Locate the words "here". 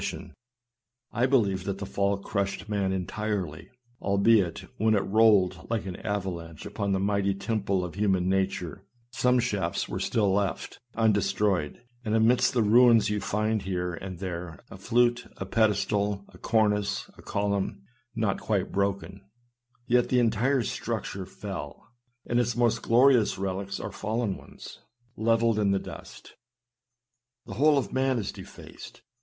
13.61-13.93